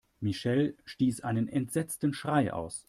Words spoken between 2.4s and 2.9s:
aus.